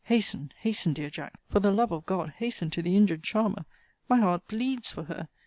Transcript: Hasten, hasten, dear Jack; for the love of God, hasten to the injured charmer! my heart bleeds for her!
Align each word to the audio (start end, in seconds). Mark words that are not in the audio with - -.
Hasten, 0.05 0.51
hasten, 0.63 0.93
dear 0.95 1.11
Jack; 1.11 1.33
for 1.47 1.59
the 1.59 1.69
love 1.69 1.91
of 1.91 2.07
God, 2.07 2.29
hasten 2.37 2.71
to 2.71 2.81
the 2.81 2.95
injured 2.95 3.21
charmer! 3.23 3.65
my 4.09 4.17
heart 4.19 4.47
bleeds 4.47 4.89
for 4.89 5.03
her! 5.03 5.29